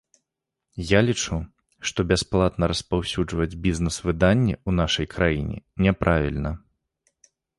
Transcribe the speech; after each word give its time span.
Я 0.91 0.99
лічу, 1.07 1.35
што 1.89 1.99
бясплатна 2.11 2.69
распаўсюджваць 2.71 3.59
бізнэс-выданне 3.67 4.55
ў 4.55 4.69
нашай 4.81 5.05
краіне 5.13 5.57
няправільна. 5.87 6.51